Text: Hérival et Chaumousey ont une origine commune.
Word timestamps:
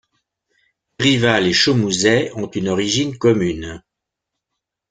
Hérival 0.97 1.45
et 1.45 1.53
Chaumousey 1.53 2.31
ont 2.33 2.49
une 2.49 2.69
origine 2.69 3.15
commune. 3.19 3.83